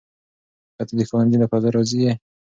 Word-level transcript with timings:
آیا 0.79 0.83
ته 0.89 0.93
د 0.97 0.99
ښوونځي 1.09 1.37
له 1.39 1.47
فضا 1.51 1.69
راضي 1.75 1.99
یې؟ 2.05 2.13